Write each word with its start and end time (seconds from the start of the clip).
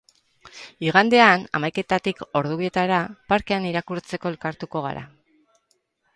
Igandean, 0.85 1.43
hamaiketatik 1.59 2.23
ordu 2.41 2.57
bietara, 2.63 3.03
parkean 3.33 3.69
irakurtzeko 3.75 4.35
elkartuko 4.35 4.85
gara. 4.89 5.07